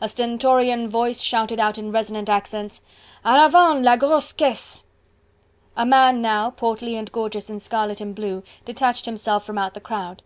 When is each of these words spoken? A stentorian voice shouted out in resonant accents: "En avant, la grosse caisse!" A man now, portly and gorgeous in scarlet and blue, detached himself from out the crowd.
A 0.00 0.08
stentorian 0.08 0.88
voice 0.88 1.20
shouted 1.20 1.60
out 1.60 1.78
in 1.78 1.92
resonant 1.92 2.28
accents: 2.28 2.80
"En 3.24 3.38
avant, 3.38 3.80
la 3.84 3.94
grosse 3.94 4.32
caisse!" 4.32 4.82
A 5.76 5.86
man 5.86 6.20
now, 6.20 6.50
portly 6.50 6.96
and 6.96 7.12
gorgeous 7.12 7.48
in 7.48 7.60
scarlet 7.60 8.00
and 8.00 8.12
blue, 8.12 8.42
detached 8.64 9.06
himself 9.06 9.46
from 9.46 9.58
out 9.58 9.74
the 9.74 9.80
crowd. 9.80 10.24